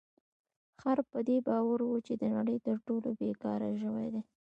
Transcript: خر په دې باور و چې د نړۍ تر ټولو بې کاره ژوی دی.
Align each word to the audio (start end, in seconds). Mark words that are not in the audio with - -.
خر 0.81 0.97
په 1.11 1.19
دې 1.27 1.37
باور 1.47 1.79
و 1.83 2.03
چې 2.07 2.13
د 2.21 2.23
نړۍ 2.35 2.57
تر 2.67 2.77
ټولو 2.87 3.09
بې 3.19 3.29
کاره 3.43 3.69
ژوی 3.81 4.07
دی. 4.13 4.21